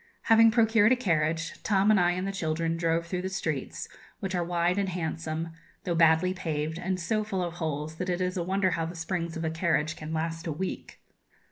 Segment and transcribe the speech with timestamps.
[0.23, 3.87] Having procured a carriage, Tom and I and the children drove through the streets,
[4.19, 5.49] which are wide and handsome,
[5.83, 8.95] though badly paved, and so full of holes that it is a wonder how the
[8.95, 11.01] springs of a carriage can last a week.